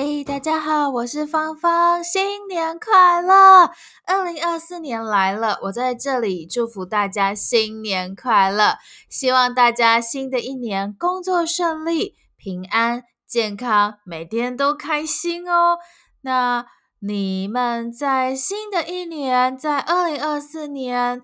[0.00, 3.72] 嘿大家好，我是芳芳，新年快乐！
[4.06, 8.78] 二零二四年来了，我在这里祝福大家新年快乐，
[9.10, 15.78] 希望大家新的一年工作顺利、平安、健康，每天都开心哦。
[16.20, 16.64] 那
[17.00, 21.20] 你们在新的一年，在二零二四年，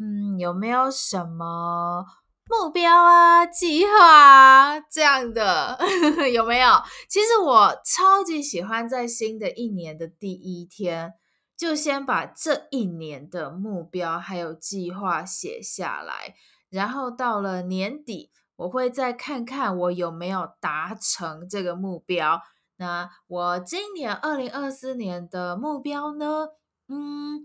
[0.00, 2.04] 嗯，有没有什么？
[2.48, 5.78] 目标啊，计划啊，这样的
[6.32, 6.80] 有没有？
[7.08, 11.14] 其实我超级喜欢在新的一年的第一天，
[11.56, 16.36] 就先把这一年的目标还有计划写下来，
[16.70, 22.40] 然后到了年底，我会再看看我有没有达成这个目标。
[22.76, 26.46] 那我今年二零二四年的目标呢？
[26.88, 27.44] 嗯。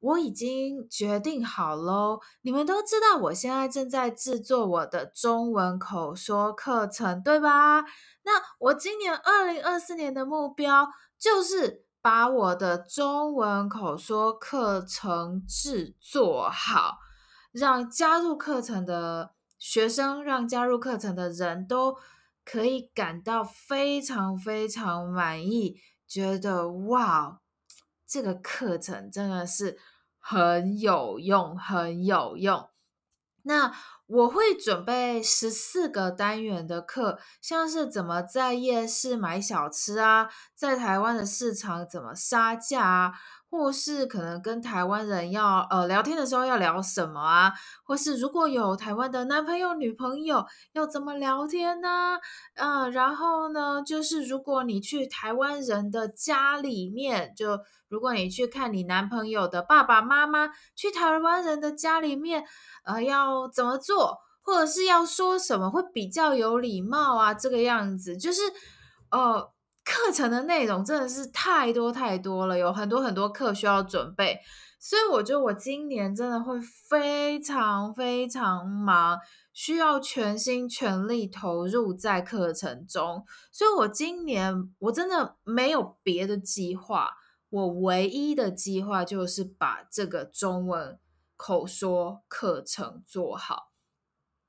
[0.00, 7.82] 我已经决定好喽，你们都知道我现在正在制作我的中文口说课程，对吧？
[8.22, 16.96] 那我今年二零二四年的目标就是把我的中文口说课程制作好，
[17.52, 21.94] 让加入课程的学生，让加入课程的人都
[22.42, 25.76] 可以感到非常非常满意，
[26.08, 27.40] 觉得哇，
[28.06, 29.78] 这个课程真的是。
[30.20, 32.68] 很有用，很有用。
[33.42, 33.74] 那
[34.06, 43.14] 我会准备十四个单元的课，像是怎么在夜市买小吃啊，在台湾的市场怎么杀价啊。
[43.50, 47.52] 或是可能跟台湾人要呃聊天的时候要聊什么啊？
[47.84, 52.16] 或是如果有台湾的男朋友女朋友要怎么聊天呢？
[52.54, 62.44] 嗯、然后呢，就是如果你去台湾人的家里面，就如果你去看你男朋友的爸爸妈妈，去台湾人的家里面，
[62.84, 67.34] 呃，要怎么做，或者是要说什么会比较有礼貌啊？
[67.34, 68.42] 这个样子就是
[69.10, 69.50] 呃。
[69.90, 74.38] 课程的内容真的是太多太多了，有很多很多课需要准备，
[74.78, 79.18] 所以我觉得我今年真的会非常非常忙，
[79.52, 83.24] 需要全心全力投入在课程中。
[83.50, 87.10] 所以我今年我真的没有别的计划，
[87.48, 91.00] 我唯一的计划就是把这个中文
[91.36, 93.69] 口说课程做好，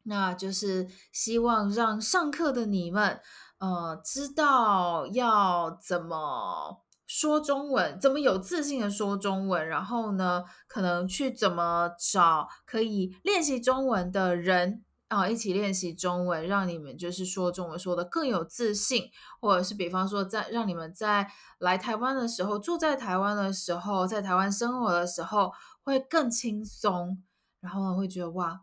[0.04, 3.20] 那就是希望让上课的你们。
[3.60, 19.04] 呃，知道要怎么说中文，怎么有自信的说中文，然后呢，可能去怎么找可以练习中文的人啊，一起练习中文，让你们就是说中文说的更有自信，
[19.40, 21.30] 或者是比方说在让你们在
[21.60, 25.52] 来台湾的时候，住在台湾的时候，在台湾生活的时候
[25.84, 27.22] 会更轻松，
[27.60, 28.62] 然后呢，会觉得哇，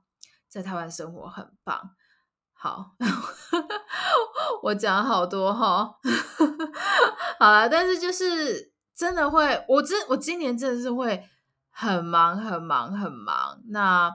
[0.49, 1.91] 在台湾生活很棒。
[2.53, 2.93] 好，
[4.65, 5.95] 我讲好多哈，
[7.39, 11.29] 好了，但是就是真的会，我真我今年真的是会
[11.71, 14.11] 很忙很忙很忙，那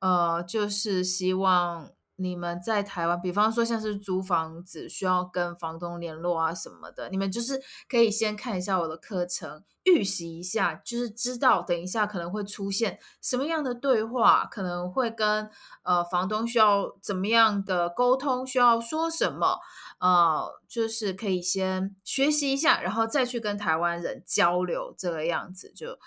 [0.00, 1.90] 呃，就是希望。
[2.16, 15.50] 你们在台湾，比方说像是租房子需要跟房东联络啊什么的，你们就是可以先看一下我的课程，预习一下，就是知道等一下可能会出现什么样的对话，可能会跟
[15.82, 19.58] 呃房东需要怎么样的沟通，需要说什么，
[19.98, 25.98] 呃，就是可以先学习一下，然后再去跟台湾人交流，这个样子就。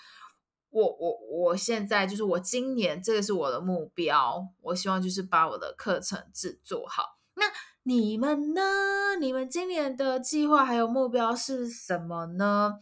[0.70, 7.18] 我我我现在就是我今年这个是我的目标，我希望就是把我的课程制作好。
[7.34, 7.46] 那
[7.84, 9.16] 你们呢？
[9.18, 12.74] 你们今年的计划还有目标是什么呢？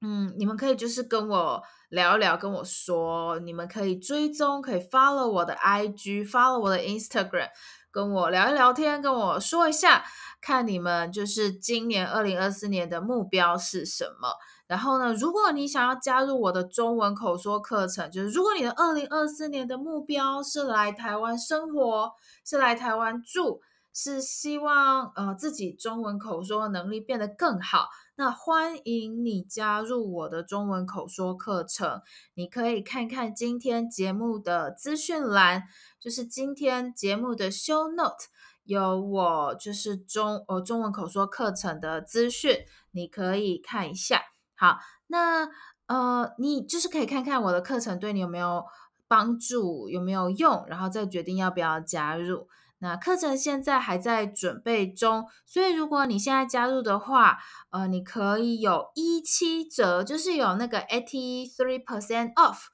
[0.00, 7.48] 嗯，你们可以就是跟我聊一聊，跟我说，你们可以追踪，可以 follow 我的 IG，follow 我的 Instagram，
[7.90, 10.04] 跟我聊一聊天，跟我说一下，
[10.40, 14.36] 看你们就是今年二零二四年的目标是什么。
[14.66, 22.10] 然后呢，如果你想要加入我的中文口说课程，就是如果你的二零二四年的目标是来台湾生活，
[22.44, 23.60] 是来台湾住，
[23.92, 32.00] 是希望呃自己中文口说能力变得更好，那欢迎你加入我的中文口说课程。
[32.34, 35.64] 你可以看看今天节目的资讯栏，
[36.00, 38.28] 就是今天节目的 show note，
[38.64, 42.56] 有我就是中呃中文口说课程的资讯，
[42.92, 44.22] 你可以看一下。
[44.56, 44.78] 好，
[45.08, 45.48] 那
[45.86, 48.64] 呃，你就是可以看看我的课程对你有没有
[49.08, 52.48] 帮助，有没有用，然后再决定要不要加入。
[52.78, 57.38] 那课程现在还在准备中，所以如果你现在加入的话，
[57.70, 62.66] 呃，你可以有一七折，就是有那个 eighty three percent off，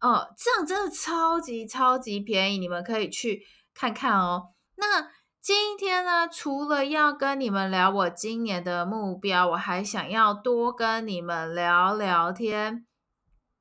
[0.00, 3.42] 哦、这样真的超级超级便宜，你们可以去
[3.74, 4.52] 看看哦。
[4.76, 5.10] 那
[5.42, 12.86] 今天呢，除了要跟你们聊我今年的目标，我还想要多跟你们聊聊天。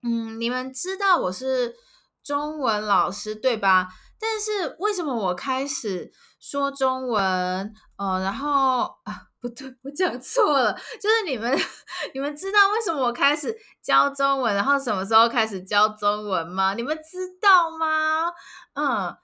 [0.04, 1.75] 嗯，你们知道我是
[2.24, 3.88] 中文老师对吧？
[4.19, 7.74] 但是为什么我开始说中文？
[7.98, 11.51] 呃，然后啊，不对，我讲错了，就是你们，
[12.13, 16.75] 你们知道为什么我开始教中文，然后什么时候开始教中文吗？
[16.75, 18.31] 你们知道吗？
[18.75, 19.18] 嗯，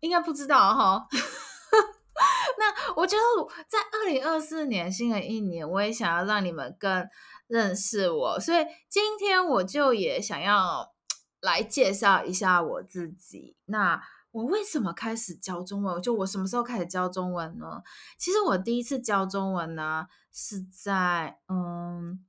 [0.00, 1.06] 应该不知道哈。
[2.58, 3.22] 那我觉得
[3.68, 7.06] 在二零二四年新的一年，我也想要让你们更
[7.46, 10.94] 认识我，所以今天我就也想要
[11.40, 13.56] 来介绍一下我自己。
[13.66, 16.00] 那我为什么开始教中文？
[16.02, 17.82] 就我什么时候开始教中文呢？
[18.18, 22.24] 其实我第一次教中文呢，是在嗯，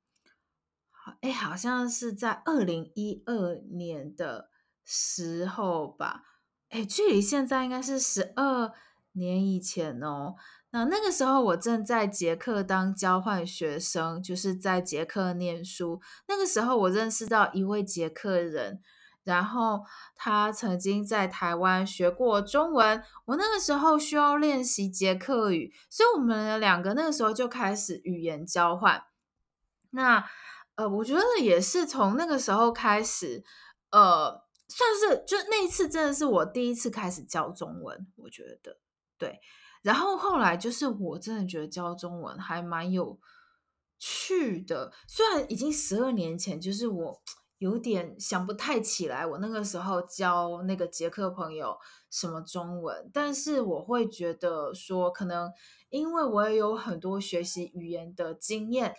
[1.22, 4.50] 哎，好像是在二零一二年的
[4.84, 6.24] 时候吧。
[6.70, 8.74] 哎，距离现在应该是十二。
[9.18, 10.36] 年以前哦，
[10.72, 16.00] 那那个时候我正在捷克当交换学生，就是在捷克念书。
[16.28, 18.82] 那个时候我认识到一位捷克人，
[19.24, 19.84] 然后
[20.16, 23.04] 他曾经在台湾学过中文。
[23.26, 29.04] 我那个时候需要练习捷克语，所以我们两个那个时候就开始语言交换。
[29.92, 30.24] 那
[30.76, 33.44] 呃，我觉得也是从那个时候开始，
[33.90, 38.78] 呃，算是就那一次真的是我第一次开始教中文，我觉得。
[39.18, 39.40] 对，
[39.82, 43.20] 然后后来就是我真的觉得教中文还蛮有
[43.98, 47.22] 趣的，虽然已经十二年前，就是我
[47.58, 51.76] 有点想不太起来我那个时候教那个捷克朋友
[52.12, 55.52] 什么中文，但是我会觉得说，可能
[55.90, 58.96] 因为我也有很多学习语言的经验，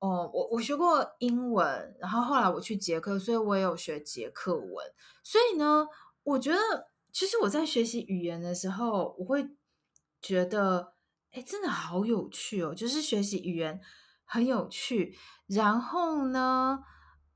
[0.00, 4.74] 哦，我我学过英文，然后后来我去捷克，所以我也有学捷克文，
[5.22, 5.86] 所以呢，
[6.24, 6.91] 我觉得。
[7.12, 9.50] 其实我在学习语言的时候，我会
[10.22, 10.94] 觉得，
[11.32, 12.74] 哎，真的好有趣哦！
[12.74, 13.80] 就是学习语言
[14.24, 15.14] 很有趣。
[15.46, 16.78] 然后呢，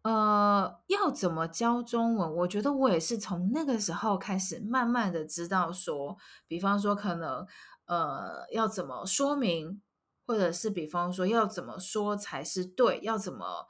[0.03, 2.35] 呃，要怎么教中文？
[2.37, 6.17] 我觉得我也是从那个时候开始，慢慢的知道说，
[6.49, 7.47] 比方说可能，
[7.85, 9.83] 呃，要怎么说明，
[10.27, 13.67] 或者是比方说要怎么说才是对，要怎么。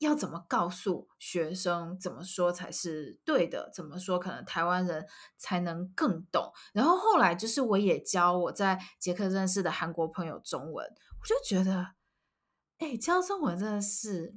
[0.00, 3.70] 要怎么告诉学生怎么说才是对的？
[3.74, 5.06] 怎么说可能台湾人
[5.36, 6.52] 才能更懂？
[6.72, 11.94] 然后后来就是我也教我在捷克认识的韩国朋友中文，我就觉得，
[12.78, 14.34] 哎，教中文真的是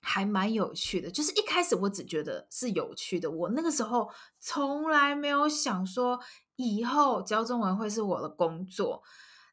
[0.00, 1.10] 还蛮有趣的。
[1.10, 6.20] 就是一开始我只觉得是有趣的，我那个时候从来没有想说
[6.56, 9.02] 以后教中文会是我的工作。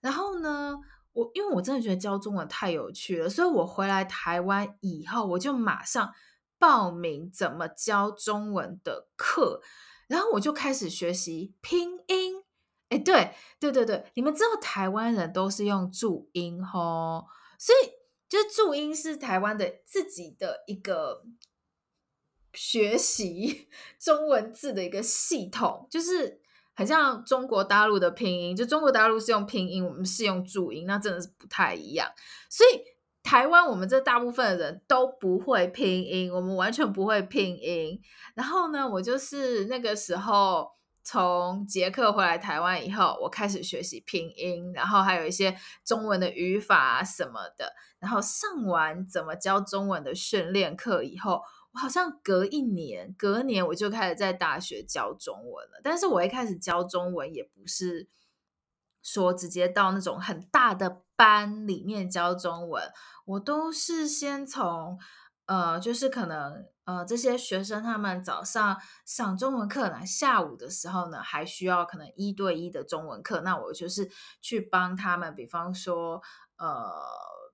[0.02, 0.78] 然后呢，
[1.14, 6.14] 我因为我真的觉得教中文太有趣了，所以我回来台湾以后，我就马上
[6.58, 9.62] 报名怎么教中文的课，
[10.08, 12.44] 然后我就开始学习拼音。
[12.90, 17.26] 哎，对对对对，你们知道台湾人都是用注音吼，
[17.58, 17.90] 所以
[18.28, 21.26] 就是注音是台湾的自己的一个
[22.54, 23.68] 学习
[24.00, 26.42] 中文字的一个系统，就是。
[26.80, 32.10] 很像中国大陆的拼音，就中国大陆是用拼音，我们是用注音，那真的是不太一样。
[32.50, 32.80] 所以
[33.22, 38.00] 台湾我们这大部分的人都不会拼音，我们完全不会拼音。
[38.34, 40.70] 然后呢，我就是那个时候
[41.04, 45.54] 从捷克回来台湾以后，我开始学习拼音，然后还有一些
[45.84, 47.74] 中文的语法什么的。
[48.00, 51.42] 然后上完怎么教中文的训练课以后。
[51.72, 55.80] 我好像隔一年，隔年我就开始在大学教中文了。
[55.84, 58.08] 但是我一开始教中文也不是
[59.04, 62.92] 说直接到那种很大的班里面教中文，
[63.26, 64.98] 我都是先从
[65.46, 74.10] 呃，就是可能呃这些学生他们早上上中文课呢，下午的时候呢还需要可能一对一的中文课，那我就是
[74.42, 76.22] 去帮他们，比方说
[76.58, 76.68] 呃。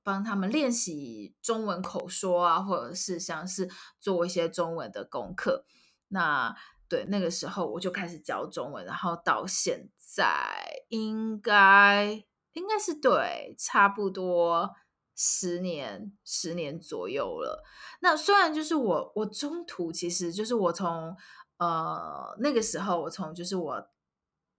[0.05, 3.67] 帮他们练习中文口说啊，或者是像是
[3.99, 5.65] 做一些中文的功课。
[6.09, 6.55] 那
[6.87, 14.75] 对，那个时候我就开始教中文，然后到现在应该应该是对，差不多
[15.15, 17.63] 十年十年左右了。
[18.01, 21.17] 那虽然就是我我中途其实就是我从
[21.57, 23.89] 呃那个时候我从就是我。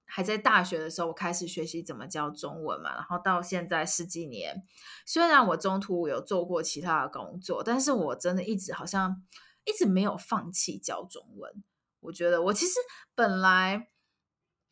[0.06, 4.64] 还在大学的时候，我开始学习怎么教中文嘛，然后到现在十几年，
[5.04, 9.22] 虽然我中途有做过其他的工作，但是我真的一直好像
[9.64, 11.62] 一直没有放弃教中文。
[12.00, 12.74] 我觉得我其实
[13.14, 13.90] 本来。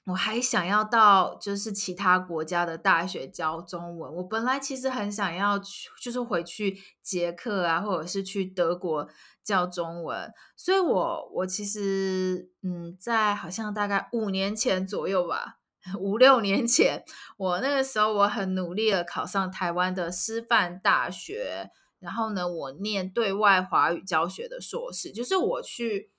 [0.07, 4.15] 我还想要到就是其他国家的大学教中文。
[4.17, 9.09] 我本来其实很想要去，就是回去捷克啊，或者是去德国
[9.43, 10.31] 教中文。
[10.57, 15.57] 所以我我其实嗯，在好像大概五年前左右吧，
[15.99, 17.03] 五六年前，
[17.39, 26.11] 我那个时候我很努力的考上台湾的师范大学，然后呢，我念对外华语教学的硕士，就是我去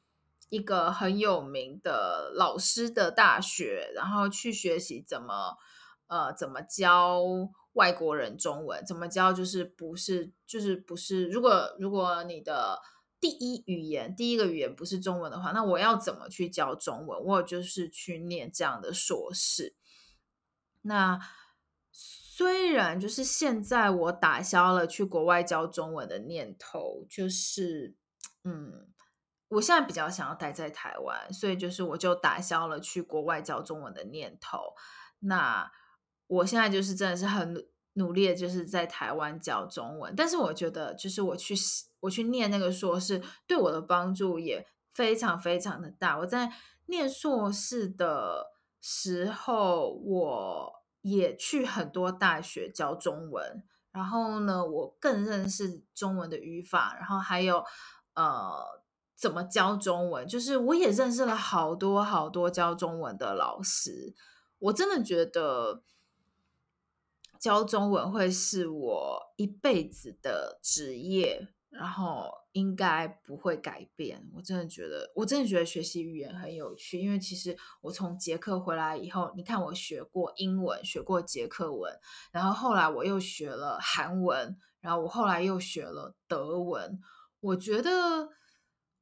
[0.49, 5.57] 一个很有名的老师的大学，然后去学习怎么
[6.07, 7.21] 呃怎么教
[7.73, 12.81] 外国人中文，怎么教就是不是就是不是，如果如果你的。
[13.17, 17.19] 第一语言，第一个语言不是中文的话，那我要怎么去教中文？
[17.23, 19.73] 我就是去念这样的硕士。
[20.83, 21.17] 那
[21.91, 27.95] 虽然就是现在我打消了去国外教中文的念头，就是
[28.43, 28.89] 嗯，
[29.47, 34.75] 我现在比较想要待在台湾，所以就是我就打消了去国外教中文的念头。
[35.19, 35.71] 那
[36.27, 37.67] 我现在就是真的是很。
[37.97, 41.55] 努力的就是在台湾教中文，但是我觉得，就是我去
[42.01, 46.19] 我去念那个硕士，对我的帮助也非常非常的大。
[46.19, 46.51] 我在
[46.87, 57.63] 念硕士的时候，我也去很多大学教中文，然后呢，我更认识中文的语法，然后还有
[58.15, 58.83] 呃
[59.15, 64.13] 怎么教中文，就是我也认识了好多好多教中文的老师，
[64.59, 65.83] 我真的觉得。
[67.37, 74.27] 教中文会是我一辈子的职业，然后应该不会改变。
[74.33, 81.93] 我真的觉得，我真的觉得学习语言很有趣，因为其实我从捷克回来以后，你看我学过英文，学过捷克文，
[82.31, 86.99] 然后后来我又学了韩文，然后我后来又学了德文。
[87.41, 88.29] 我觉得，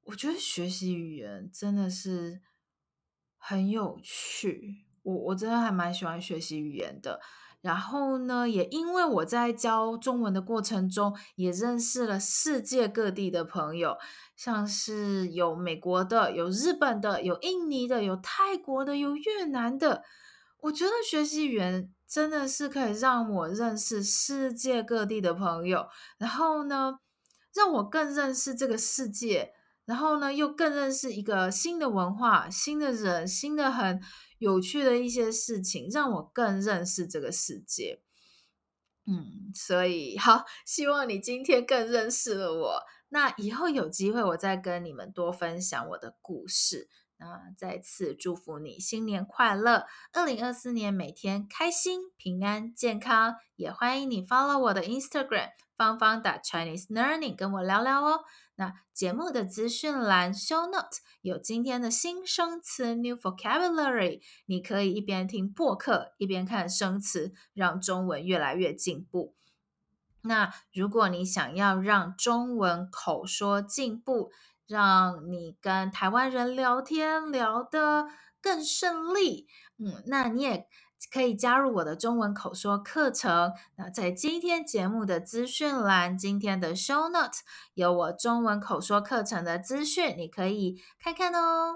[0.05, 2.41] 我觉得学习语言真的是
[3.37, 4.85] 很有趣。
[5.03, 7.19] 我我真的还蛮喜欢学习语言的。
[7.61, 13.97] 然后呢，也因为我在教中文的过程中，也认识了世界各地的朋友，
[14.35, 20.03] 像是有美国的、有日本的、有印尼的、有泰国的、有越南的。
[20.59, 26.99] 我觉得学习语言真的是可以让我认识世界各地的朋友，然后呢，
[27.55, 29.53] 让我更认识这个世界。
[29.85, 34.01] 然后呢，又更认识一个新的文化、新的人、新的很
[34.37, 38.01] 有趣的一些事情，让我更认识这个世界。
[39.05, 42.83] 嗯，所以好，希望你今天更认识了我。
[43.09, 46.87] 那以后有机会，我再跟你们多分享我的故事。
[47.17, 53.35] 那再次祝福你新年快乐，二零二四年每天开心、平安、健康。
[53.55, 58.21] 也欢迎你 follow 我的 Instagram 芳芳的 Chinese Learning，跟我聊聊哦。
[58.55, 69.33] 那节目的资讯栏 Show Note 有今天的新生词 New Vocabulary，你可以一边听播客一边看生词，让中文越来越进步。
[70.21, 74.31] 那如果你想要让中文口说进步，
[74.67, 78.07] 让你跟台湾人聊天聊得
[78.39, 80.67] 更顺利，嗯，那你也
[81.11, 83.51] 可以加入我的中文口说课程。
[83.77, 87.39] 那在今天节目的资讯栏，今天的 show note
[87.73, 91.71] 有我中文口说课程的资讯，你可以看看哦。